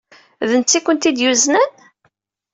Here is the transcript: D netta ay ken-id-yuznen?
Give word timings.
D 0.49 0.51
netta 0.59 0.75
ay 0.77 0.81
ken-id-yuznen? 0.85 1.69